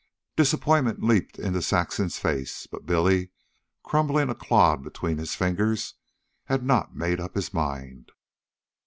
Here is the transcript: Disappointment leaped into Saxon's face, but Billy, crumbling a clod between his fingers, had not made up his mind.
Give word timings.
Disappointment 0.35 1.03
leaped 1.03 1.37
into 1.37 1.61
Saxon's 1.61 2.17
face, 2.17 2.65
but 2.65 2.87
Billy, 2.87 3.29
crumbling 3.83 4.31
a 4.31 4.33
clod 4.33 4.83
between 4.83 5.19
his 5.19 5.35
fingers, 5.35 5.93
had 6.45 6.63
not 6.63 6.95
made 6.95 7.19
up 7.19 7.35
his 7.35 7.53
mind. 7.53 8.09